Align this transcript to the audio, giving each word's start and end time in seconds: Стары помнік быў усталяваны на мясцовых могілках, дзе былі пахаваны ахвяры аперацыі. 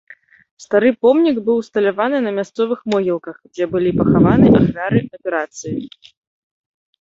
Стары 0.63 0.89
помнік 1.05 1.35
быў 1.49 1.57
усталяваны 1.63 2.21
на 2.27 2.31
мясцовых 2.37 2.79
могілках, 2.93 3.35
дзе 3.53 3.69
былі 3.75 3.89
пахаваны 4.01 4.47
ахвяры 4.63 4.99
аперацыі. 5.19 5.77